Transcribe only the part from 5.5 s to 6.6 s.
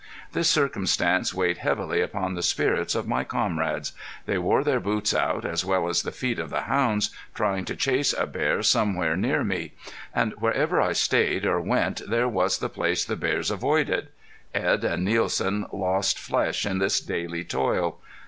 well as the feet of